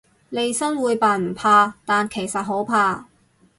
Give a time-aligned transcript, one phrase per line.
[0.29, 3.05] 利申會扮唔怕，但其實好怕